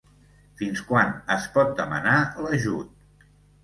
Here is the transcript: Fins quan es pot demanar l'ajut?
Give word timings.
Fins 0.61 0.81
quan 0.87 1.13
es 1.37 1.47
pot 1.59 1.79
demanar 1.83 2.19
l'ajut? 2.43 3.33